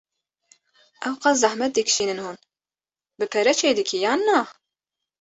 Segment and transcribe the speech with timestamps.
[1.07, 2.37] Ewqas zehmet dikşînin hûn
[3.17, 4.41] bi pere çê dikî yan na?